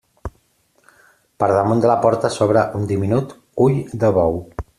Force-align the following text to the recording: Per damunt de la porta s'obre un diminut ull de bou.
Per 1.43 1.49
damunt 1.51 1.83
de 1.83 1.91
la 1.93 1.99
porta 2.07 2.33
s'obre 2.37 2.65
un 2.81 2.89
diminut 2.93 3.37
ull 3.69 3.79
de 4.05 4.13
bou. 4.19 4.43